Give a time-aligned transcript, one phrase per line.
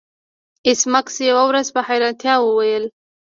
[0.67, 2.83] ایس میکس یوه ورځ په حیرانتیا وویل